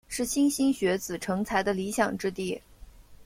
[0.07, 2.59] 是莘莘学子成才的理想之地。